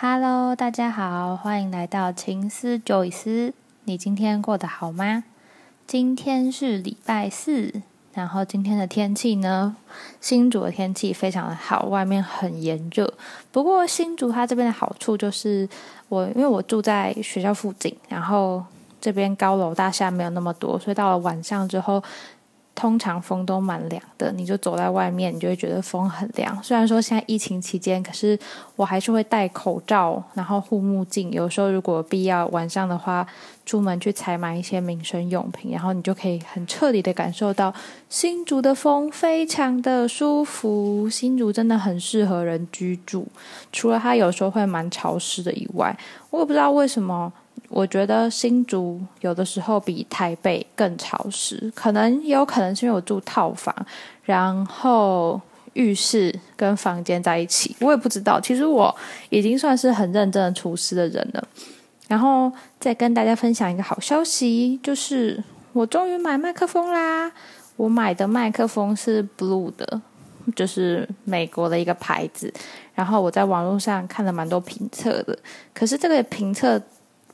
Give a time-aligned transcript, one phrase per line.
[0.00, 3.52] Hello，大家好，欢迎来到情思 Joyce。
[3.82, 5.24] 你今天过得好吗？
[5.88, 7.82] 今天是礼拜四，
[8.14, 9.74] 然后今天的天气呢？
[10.20, 13.12] 新竹的天气非常的好，外面很炎热。
[13.50, 15.68] 不过新竹它这边的好处就是，
[16.08, 18.64] 我因为我住在学校附近，然后
[19.00, 22.00] 这边高楼大厦没有那么多，所以到了晚上之后。
[22.78, 26.62] 通常风都蛮凉的，你就走在外面，你就会觉得风很凉。
[26.62, 28.38] 虽然说现在疫情期间，可是
[28.76, 31.28] 我还是会戴口罩，然后护目镜。
[31.32, 33.26] 有时候如果必要，晚上的话
[33.66, 37.74] 出门去采买一些民生用品，然后你就可以很彻底的感受到
[38.08, 41.08] 新竹的风非常的舒服。
[41.10, 43.26] 新竹真的很适合人居住，
[43.72, 45.98] 除了它有时候会蛮潮湿的以外，
[46.30, 47.32] 我也不知道为什么。
[47.70, 53.74] 我觉得新竹有的时候比台北更潮湿，可能也有可能是因为我住套房，
[54.22, 55.38] 然后
[55.74, 58.40] 浴室跟房间在一起，我也不知道。
[58.40, 58.94] 其实我
[59.28, 61.48] 已经算是很认真的厨师的人了。
[62.08, 62.50] 然后
[62.80, 67.30] 再跟大家分享一个好消息，就是我终于买麦克风啦！
[67.76, 70.00] 我买的麦克风是 Blue 的，
[70.56, 72.50] 就是美国的一个牌子。
[72.94, 75.38] 然后我在网络上看了蛮多评测的，
[75.74, 76.82] 可是这个评测。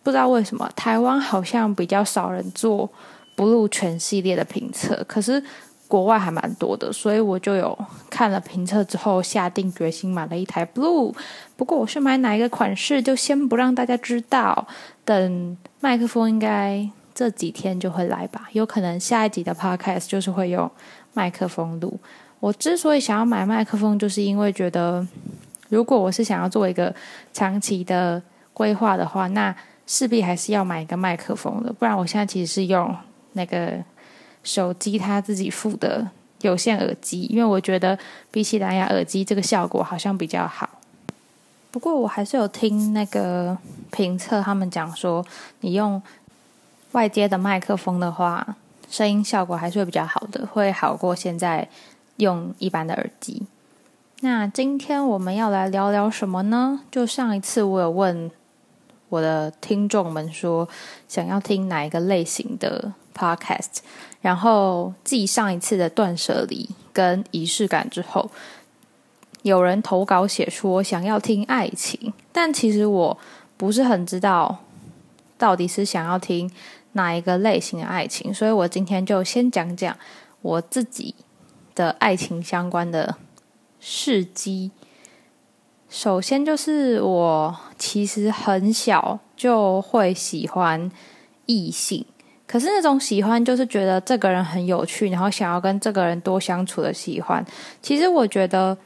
[0.05, 2.89] 不知道为什么台湾好像比较少人做
[3.37, 5.43] Blue 全系列的评测，可是
[5.89, 7.77] 国外还蛮多的，所以我就有
[8.11, 11.13] 看了评测之后下定决心买了一台 Blue。
[11.57, 14.67] 不过我是买哪一个款式就先不让大家知道，
[15.05, 20.71] 等麦克风应该这几天就会来吧，有可能下一集的 Podcast 就是会用
[21.13, 21.99] 麦克风录。
[22.41, 25.07] 我之所以想要买麦克风，就是因为觉得
[25.69, 26.95] 如果我是想要做一个
[27.33, 29.55] 长期的规划的话，那
[29.87, 32.95] 势必还是要买一个麦克风的，不然我现在其实是用
[33.33, 33.83] 那个
[34.43, 36.09] 手机他自己附的
[36.41, 37.99] 有线耳机，因为我觉得
[38.31, 40.69] 比起蓝牙耳机这个效果好像比较好。
[41.71, 43.57] 不过我还是有听那个
[43.91, 45.25] 评测，他们讲说
[45.61, 46.01] 你用
[46.93, 48.57] 外接的麦克风的话，
[48.89, 51.69] 声音效果还是会比较好的，会好过现在
[52.17, 53.43] 用一般的耳机。
[54.21, 56.81] 那今天我们要来聊聊什么呢？
[56.91, 58.31] 就上一次我有问。
[59.09, 60.69] 我的听众们说
[61.09, 63.79] 想要听哪一个类型的 podcast，
[64.21, 68.31] 然后继上一次的断舍离跟仪式感之后，
[69.43, 73.17] 有人投稿写说想要听爱情，但其实我
[73.57, 74.59] 不是很知道
[75.39, 76.51] 到底是想要听
[76.93, 79.97] 哪一个类型的爱情，所以我今天就先讲讲
[80.43, 81.15] 我自己
[81.75, 83.17] 的爱情相关的
[83.79, 84.71] 事迹。
[85.95, 90.91] 首先就是我其实很小就会喜欢
[91.47, 92.05] 异性，
[92.49, 97.47] 可是那种喜欢就是觉得这个人很有趣，然后想要跟这个人多相处的喜欢。
[97.81, 98.77] 其实我觉得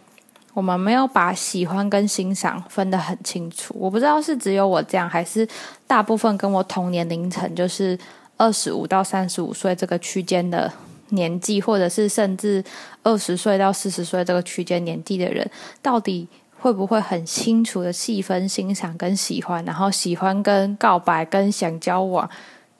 [0.52, 3.74] 我们没有把喜欢跟欣赏分得很清楚。
[3.78, 5.48] 我不知道是只有我这样，还是
[5.86, 7.98] 大部分跟我同年龄层，就是
[8.36, 10.70] 二十五到三十五岁这个区间的
[11.08, 12.62] 年纪，或者是甚至
[13.02, 16.28] 二十岁到四十岁这个区间年纪的人，到底。
[16.60, 22.28] 会不会很清楚的细分欣赏跟喜欢，然后喜欢跟告白跟想交往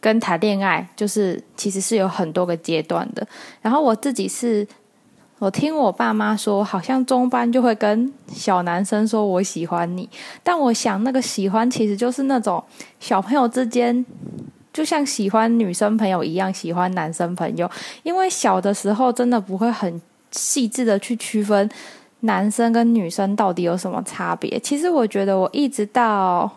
[0.01, 3.27] 跟谈恋爱，就是其实是有很多个阶段的。
[3.63, 4.67] 然后我自己是，
[5.39, 10.09] 我听我爸妈说，好像中班就会跟小男生说我喜欢你，
[10.43, 12.63] 但我想那个喜欢其实就是那种
[12.99, 14.05] 小朋友之间，
[14.73, 17.71] 就像喜欢女生朋友一样喜欢男生朋友，
[18.03, 20.01] 因为小的时候真的不会很
[20.33, 21.71] 细致的去区分。
[22.21, 24.59] 男生跟女生到底有什么差别？
[24.61, 26.51] 其实我觉得，我一直到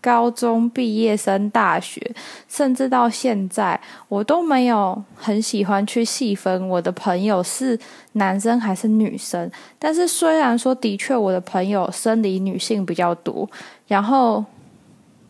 [0.00, 2.14] 高中毕业、升大学，
[2.48, 7.78] 甚至到现在，我都没有很喜欢去细分我的朋友是
[8.12, 9.50] 男生还是女生。
[9.78, 13.48] 但是虽然说，的确我的朋友生理女性比较多，
[13.86, 14.44] 然后，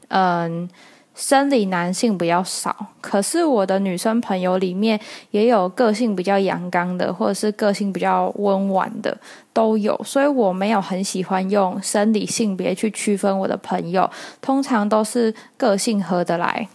[0.09, 0.69] 嗯。
[1.17, 5.01] 生理男性比较少，可是我的女生朋友里面
[5.31, 9.17] 也有个性比较阳刚的，或者是个性比较温婉的
[9.55, 14.09] 都有，所以我没有很喜欢用生理性别去区分我的朋友，
[14.43, 16.69] 通常都是个性合得来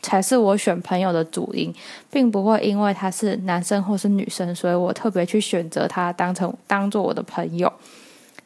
[0.00, 1.70] 才是我选朋友的主因，
[2.10, 7.70] 并不会因为他是男生或是女生，所以我特别去选择他当成当做我的朋友。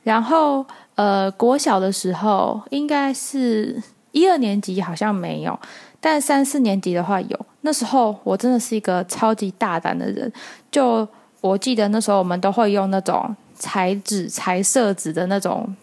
[0.02, 0.66] 然后，
[0.96, 3.80] 呃，国小的时候应该是。
[4.12, 5.58] 一二年级好像没有，
[6.00, 7.46] 但三四年级的话有。
[7.62, 10.32] 那时候我真的是一个超级大胆的人，
[10.70, 11.06] 就
[11.40, 15.76] 我记得那时候我们都会用那种裁纸、裁色纸的那种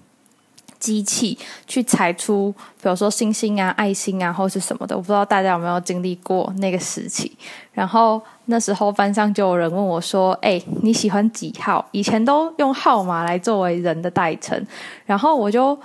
[0.80, 1.38] 机器
[1.68, 4.96] 去裁出，比如说星星啊、爱心啊，或是什么的。
[4.96, 7.38] 我不知道大家有没有经历过那个时期。
[7.74, 14.66] 然后那时候班上就有人问我说：“哎，你喜欢几号？”以前都用号码来作为人的代称，
[15.06, 15.78] 然后我就。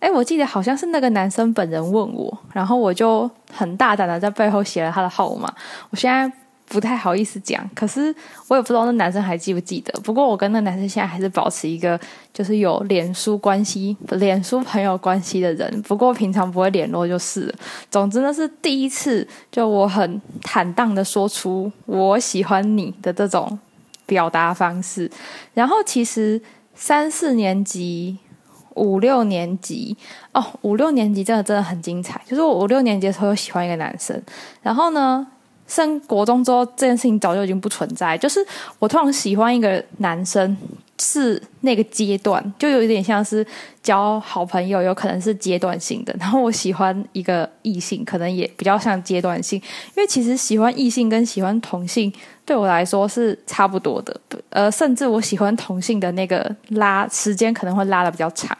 [0.00, 5.52] 哎，我记得好像是那个男生本人问我，然后我就很大胆的在背后写了他的号码。
[5.90, 6.30] 我现在
[6.66, 8.14] 不太好意思讲，可是
[8.46, 9.92] 我也不知道那男生还记不记得。
[10.00, 11.98] 不过我跟那男生现在还是保持一个
[12.32, 15.82] 就是有脸书关系、脸书朋友关系的人。
[15.82, 17.54] 不过平常不会联络就是了。
[17.90, 23.58] 总之那是第一次，就我很坦荡的说出我喜欢你的这种
[24.06, 25.10] 表达方式。
[25.54, 26.40] 然后其实
[26.74, 28.18] 三四年级。
[28.78, 29.96] 五六年级
[30.32, 32.20] 哦，五六年级真的真的很精彩。
[32.24, 34.22] 就是我五六年级的时候喜欢一个男生，
[34.62, 35.26] 然后呢，
[35.68, 38.18] 升国中之后这件事情早就已经不存在。
[38.18, 38.44] 就是
[38.80, 40.56] 我突然喜欢一个男生。
[41.00, 43.46] 是那个阶段，就有一点像是
[43.80, 46.12] 交好朋友，有可能是阶段性的。
[46.18, 49.62] 然后我喜欢一个异性，可能也比较像阶段性，
[49.96, 52.12] 因为其实喜欢异性跟喜欢同性
[52.44, 54.20] 对我来说是差不多的。
[54.50, 58.58] 呃，甚至我喜欢同性的那个拉时间可能会拉的比较长，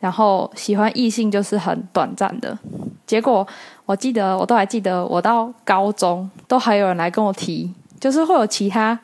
[0.00, 2.58] 然后喜欢异性就是很短暂的。
[3.06, 3.46] 结果
[3.86, 8.98] 我记得，我都还记得，我到高中都还有人来跟我提，就是会有其他。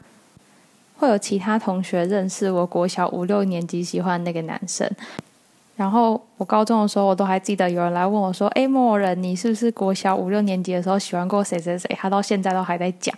[0.98, 4.90] 会有其他同学认识我国小五六年级喜欢那个男生，
[5.76, 13.14] 然后我高中的时候，我都还记得有人来问我说：“哎，莫人，你是不是国小五六年级的时候喜欢过谁谁谁？”他到现在都还在讲。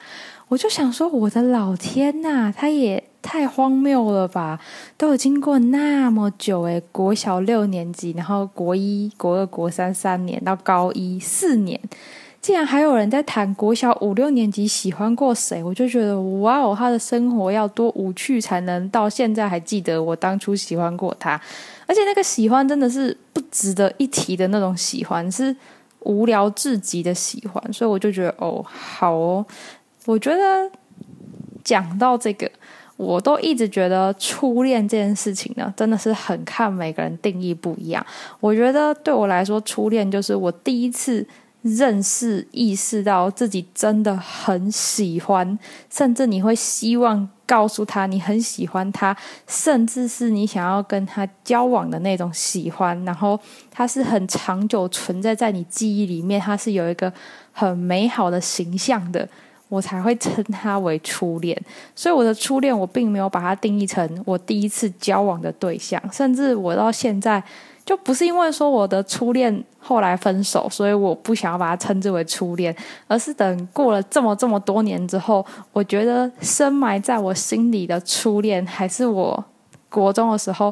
[0.48, 4.58] 我就想说，我的老天呐，他也太荒谬了吧！
[4.96, 11.80] 都有经过那么久，诶，国小六年级，然后国一、国二、国三三年，到高一四年。
[12.40, 21.32] 竟然还有人在谈国小五六年级喜欢过谁，我就觉得哇哦，他的生活要多无趣才能到现在还记得我当初喜欢过他，
[21.86, 25.54] 而且那个喜欢真的是不值得一提的那种喜欢，是
[26.04, 29.44] 无聊至极的喜欢，所以我就觉得哦，好哦，
[30.06, 30.70] 我觉得
[31.64, 32.48] 讲到这个，
[32.98, 38.04] 我都一直觉得初恋这件事情呢，真的是很看每个人定义不一样。
[38.40, 41.26] 我觉得对我来说，初恋就是我第一次。
[41.62, 45.58] 认识、意识到自己真的很喜欢，
[45.90, 49.14] 甚至你会希望告诉他你很喜欢他，
[49.48, 53.04] 甚至是你想要跟他交往的那种喜欢。
[53.04, 53.38] 然后
[53.72, 57.12] 他是很长久存在在你记忆里面，他是有一个
[57.52, 59.28] 很美好的形象的，
[59.68, 61.60] 我才会称他为初恋。
[61.94, 67.42] 所以我的初恋，我并没有把它定义成我第一次交往的对象，甚至我到现在。
[67.84, 72.76] 就不是因为说我的初恋后来分手，所以我不想要把它称之为初恋，
[73.06, 75.42] 而是等过了这么这么多年之后，
[75.72, 79.42] 我觉得深埋在我心里的初恋，还是我
[79.88, 80.70] 国中的时候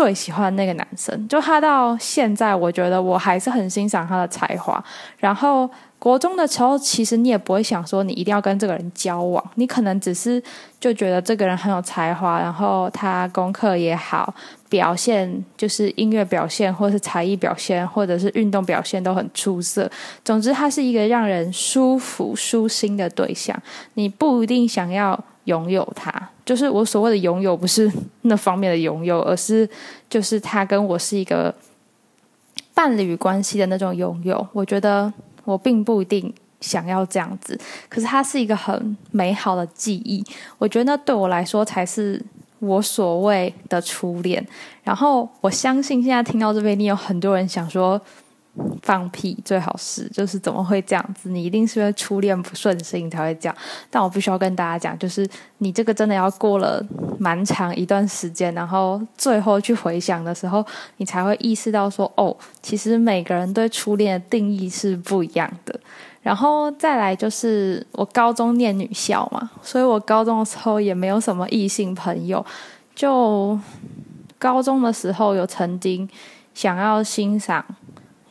[0.00, 1.28] 最喜欢那个男生。
[1.28, 4.82] 就他到现在，我觉得我还是很欣赏他的才华，
[5.18, 5.68] 然后。
[6.00, 10.42] 国中的时候，其实你也不会想说你一定要跟这个人交往，你可能只是
[10.80, 14.34] 就觉得这个人很有才华，然后他功课也好，
[14.70, 19.90] 表现就是音乐表现，或是才艺表现，或者是运动表现都很出色。
[20.24, 23.54] 总之，他是一个让人舒服、舒心的对象。
[23.92, 26.10] 你不一定想要拥有他，
[26.50, 27.88] 就是我所谓的拥有，不是
[28.22, 29.68] 那方面的拥有，而是
[30.08, 31.54] 就是他跟我是一个
[32.74, 34.44] 伴侣关系的那种拥有。
[34.52, 35.12] 我觉得。
[35.44, 37.58] 我并不一定想要这样子，
[37.88, 40.22] 可是它是一个很美好的记忆。
[40.58, 42.22] 我觉得对我来说才是
[42.60, 44.46] 我所谓的初恋。
[44.84, 48.00] 然后我相信现在听到这边，你有很多人想说。
[48.82, 51.30] 放屁，最好是就是怎么会这样子？
[51.30, 53.56] 你一定是因为初恋不顺心才会这样。
[53.88, 56.84] 但我必须要跟大家讲，就是你这个真的要过了
[57.18, 60.64] 蛮长一段时间，然后最后去回想的时候，
[60.96, 65.78] 你才会意识到说，哦，其实每个人对初恋的定义是不一样的。
[66.22, 72.44] 然后再来就是我高中念女校嘛，所以我高中的时候也没有什么异性朋友。
[72.94, 73.58] 就
[74.38, 76.06] 高中的时候有曾经
[76.52, 77.64] 想要欣赏。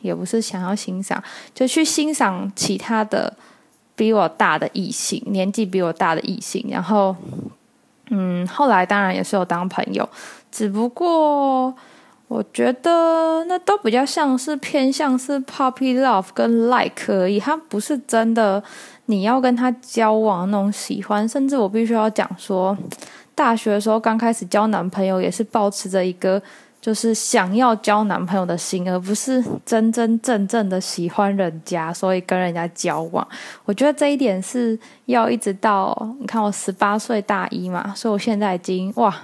[0.00, 1.22] 也不是想要欣赏，
[1.54, 3.32] 就去欣赏其他的
[3.94, 6.66] 比我大的异性，年纪比我大的异性。
[6.70, 7.14] 然后，
[8.10, 10.08] 嗯，后来当然也是有当朋友，
[10.50, 11.74] 只不过
[12.28, 18.62] 我觉得那都比较像是偏向是 puppy love 跟 like 而已，他不是真的
[19.06, 21.28] 你要跟他交往那种喜欢。
[21.28, 22.76] 甚至我必须要讲说，
[23.34, 26.40] 大学的时候刚开始交男朋友，也是保持着一个。
[26.80, 33.26] 就是想要交男朋友的心，而不是真真正正的喜欢人家，所以跟人家交往。
[33.66, 39.14] 我觉得这一点是要一直到你看我十八岁大一嘛，所以我现在已经哇，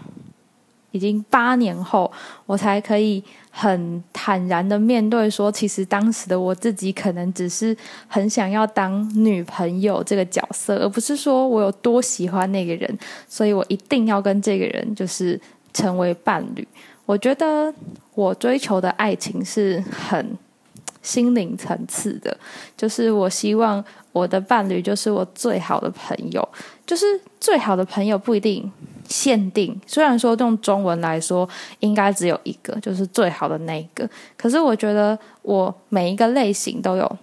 [0.90, 2.12] 已经八年后，
[2.44, 7.74] 我才可以很坦然的面对说，其实当时的我自己可能只是
[8.06, 15.40] 很想要当女朋友这个角色，而不是说我有多喜欢那个人，所以我一定要跟这个人就是
[15.72, 16.68] 成为伴侣。
[17.06, 17.72] 我觉得
[18.14, 20.36] 我追求的爱情是很
[21.02, 22.36] 心灵层次的，
[22.76, 26.46] 就是我希望我的伴侣就是我最好的朋友，
[26.84, 27.06] 就是
[27.40, 28.70] 最好的朋友不一定
[29.08, 29.80] 限定。
[29.86, 31.48] 虽然说用中文来说，
[31.78, 34.08] 应该只有一个，就是最好的那一个。
[34.36, 37.18] 可是我觉得我每一个类型都有。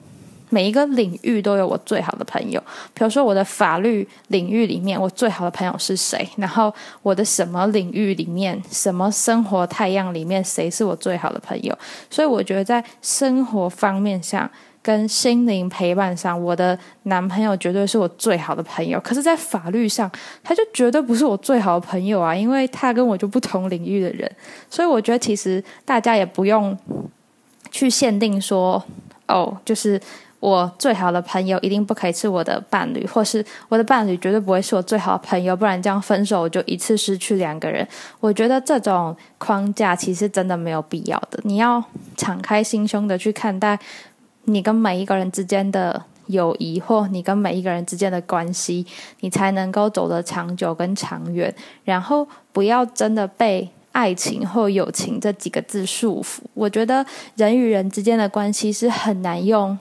[0.54, 2.62] 每一个领域都有我最好的朋友，
[2.94, 6.30] 比如说我的法律领域里面，我最好的朋友是谁？
[6.38, 11.76] 然后我的什么领域里面，什么生活太阳里面，谁是我最好的朋友？
[12.08, 14.48] 所以我觉得在生活方面上，
[14.84, 19.00] 跟心灵陪伴上，我的男朋友绝对是我最好的朋友。
[19.00, 20.08] 可是，在法律上，
[20.44, 24.32] 他就绝对不是我最好的朋友啊，因为他跟我就不同领域的人。
[24.70, 26.78] 所以我觉得，其实大家也不用
[27.72, 28.84] 去限定说，
[29.28, 30.00] 哦，就是。
[30.44, 37.88] 我最好的朋友一定不可以是我的伴侣，或是我的伴侣绝对不会是我最好的朋友，不然这样分手我就一次失去两个人。
[38.20, 41.40] 我觉得这种框架其实真的没有必要的。
[41.44, 41.82] 你要
[42.18, 43.80] 敞开心胸的去看待
[44.44, 48.86] 你跟每一个人之间的友谊，或你跟每一个人之间的关系，
[49.22, 51.56] 你才能够走得长久跟长远。
[51.86, 56.40] 然后不要真的被爱情或友情这几个字束缚。
[56.54, 57.06] 我觉得
[57.38, 59.80] 人与人之间的关系是很难用。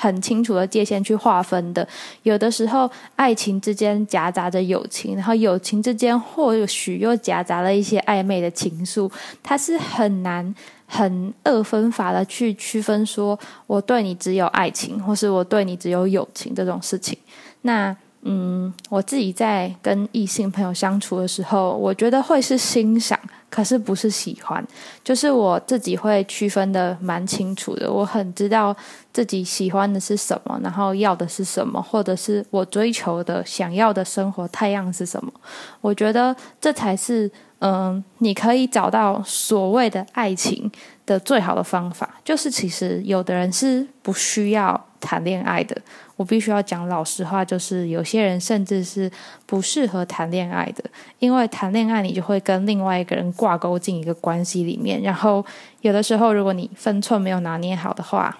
[0.00, 1.86] 很清楚的界限去划分的，
[2.22, 9.10] 有的时候爱情之间夹杂着友情，然后友情之间或许又夹杂了一些暧昧的情愫，
[9.42, 10.54] 它是很难
[10.86, 13.36] 很二分法的去区分，说
[13.66, 17.18] 我对你只有爱情，或是我对你只有友情这种事情。
[17.62, 23.18] 那嗯，我自己在跟异性朋友相处的时候，我觉得会是欣赏。
[23.50, 24.64] 可是不是喜欢，
[25.02, 27.90] 就是我自己会区分的蛮清楚的。
[27.90, 28.76] 我很知道
[29.12, 35.32] 自己喜欢的是什么，然后要的是什么，或者是我追求的、想要的生活太阳是什么。
[35.80, 40.70] 我觉得这才是嗯，你可以找到所谓的爱情
[41.06, 42.08] 的最好的方法。
[42.24, 45.76] 就是其实有的人是不需要谈恋爱的。
[46.18, 49.08] 我必须要讲老实话，就是有些人甚至是
[49.46, 50.82] 不适合谈恋爱的，
[51.20, 55.46] 因为谈恋爱你就会跟另外一个人挂钩进一个关系里面，然后
[55.82, 58.36] 有的时候如果你分寸没有拿捏好的话，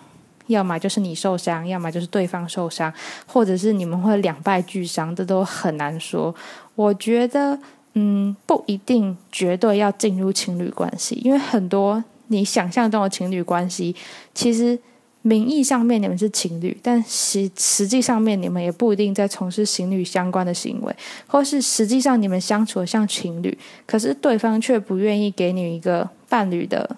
[0.48, 2.92] 要么就是你受伤，要么就是对方受伤，
[3.28, 6.34] 或者是你们会两败俱伤，这都很难说。
[6.74, 7.56] 我觉得，
[7.94, 13.94] 嗯，不一定绝对要进入情侣关系，因为很多你想象中的情侣关系，
[14.34, 14.76] 其实。
[15.22, 20.94] 名义上面你们是情侣，但实实际上面你们也不一定在从事情侣相关的行为，
[21.26, 26.96] 或是实际上你们相处的像情侣，可是对方却不愿意给你一个伴侣的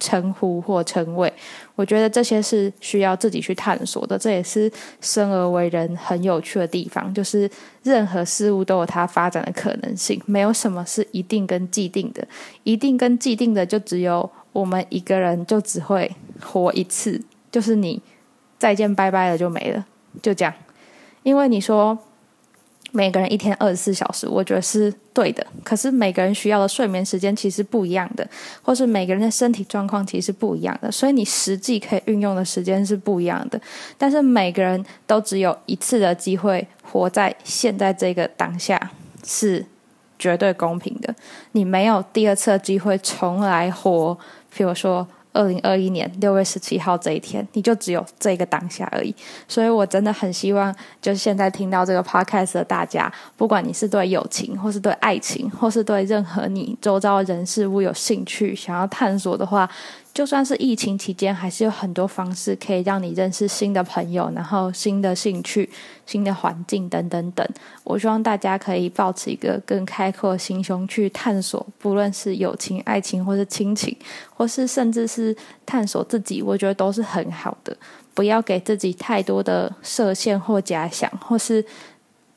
[0.00, 1.32] 称呼或称谓。
[1.76, 7.48] 我觉得这些是需要自己去探索的，这也是生而为人很有趣的地方，就是
[7.82, 12.26] 任何事物都有它发展的可能性，没有什么是一定跟既定的，
[12.64, 17.20] 一定跟既定的就只有我们一个人就只会活一次。
[17.52, 18.02] 就是你
[18.58, 19.86] 再见拜拜了就没了，
[20.20, 20.52] 就这样。
[21.22, 21.96] 因为你说
[22.90, 25.46] 每个人一天二十四小时，我觉得是对的。
[25.62, 28.28] 可是每个人需要的睡眠时间其实不一样的，
[28.62, 33.60] 或是每个人的身体状况其实不一样的，所以你实际可以运用的时间是不一样的。
[33.96, 38.90] 但是每个人都只有一次的机会活在现在这个当下，
[39.24, 39.64] 是
[40.18, 41.14] 绝对公平的。
[41.52, 44.18] 你没有第二次机会重来活，
[44.56, 45.06] 比如说。
[45.32, 49.14] 二零二一年六月十七号这一天，你就只有这个当下而已。
[49.48, 59.68] 所以我真的很希望，就是现在听到这个 podcast 的大家，不管你是对友情，或是对爱情，或是对任何你周遭人事物有兴趣、想要探索的话。
[60.14, 65.66] 就算是疫情期间，还是有很多方式可以让你认识新的朋友，然后新的兴趣、
[66.04, 67.46] 新的环境等等等。
[67.82, 73.96] 我希望大家可以保持一个更开阔心胸去探索，不论是友情、爱情，或是亲情，
[74.36, 77.74] 或是甚至是探索自己，我觉得都是很好的。
[78.12, 81.64] 不要给自己太多的设限或假想，或是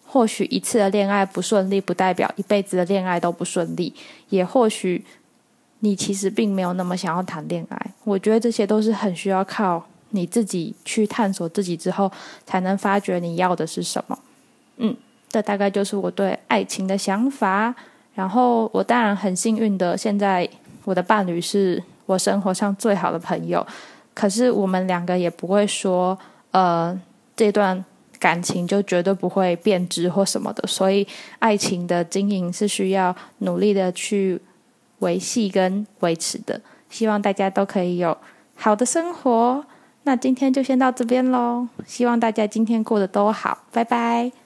[0.06, 3.94] 或许一次的恋爱不顺利，不代表一辈子的恋爱都不顺利，
[4.30, 5.04] 也或许。
[5.80, 12.12] 你其实并没有那么想要谈恋爱，我觉得这些都是很需要靠你自己去探索自己之后，
[12.46, 14.18] 才能发觉你要的是什么。
[14.78, 14.96] 嗯，
[15.30, 17.76] 这大概就是我对爱情的想法。
[18.16, 20.50] 然后我当然很幸运的，现在
[20.86, 23.64] 我的伴侣是我生活上最好的朋友。
[24.14, 26.18] 可是我们两个也不会说，
[26.52, 26.98] 呃，
[27.36, 27.84] 这段
[28.18, 30.66] 感情就绝对不会变质或什么的。
[30.66, 31.06] 所以
[31.40, 34.42] 爱情的经营是需要努力的去。
[35.06, 36.60] 维系跟维持的，
[36.90, 38.18] 希望大家都可以有
[38.56, 39.66] 好的生活。
[40.04, 44.45] 那今天就先到这边喽，希望大家今天过得都好，拜拜。